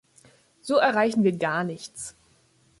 So 0.63 0.77
erreichen 0.79 1.23
wir 1.23 1.37
gar 1.37 1.63
nichts. 1.63 2.15